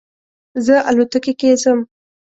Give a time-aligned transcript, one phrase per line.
[0.65, 1.79] زه الوتکې کې ځم